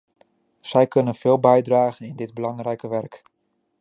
[0.59, 3.21] Zij kunnen veel bijdragen in dit belangrijke werk.